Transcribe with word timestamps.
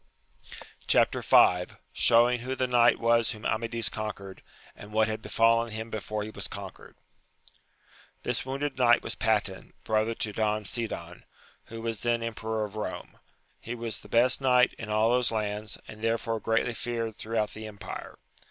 Chap. 0.87 1.13
V.— 1.13 1.65
Showing 1.93 2.39
who 2.39 2.55
the 2.55 2.65
knight 2.65 2.97
was 2.99 3.29
whom 3.33 3.45
Amadis 3.45 3.87
con 3.87 4.11
quered, 4.13 4.39
and 4.75 4.91
what 4.93 5.07
had 5.07 5.21
befallen 5.21 5.69
him 5.69 5.91
before 5.91 6.23
he 6.23 6.31
was 6.31 6.47
conquered. 6.47 6.95
I 8.25 8.29
HIS 8.29 8.43
wounded 8.43 8.79
knight 8.79 9.03
was 9.03 9.13
Patin, 9.13 9.73
brother 9.83 10.15
to 10.15 10.33
Don 10.33 10.65
Sidon, 10.65 11.23
who 11.65 11.83
was 11.83 11.99
then 11.99 12.23
emperor 12.23 12.63
of 12.65 12.73
Kome; 12.73 13.19
he 13.59 13.75
was 13.75 13.99
the 13.99 14.09
best 14.09 14.41
knight 14.41 14.73
in 14.79 14.89
all 14.89 15.11
those 15.11 15.29
lands, 15.31 15.77
and 15.87 16.01
therefore 16.01 16.39
greatly 16.39 16.73
feared 16.73 17.17
throughout 17.17 17.51
the 17.51 17.67
empire. 17.67 18.17